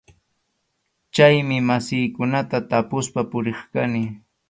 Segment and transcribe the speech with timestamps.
[1.13, 4.03] Chaymi masiykunata tapuspa puriq kani.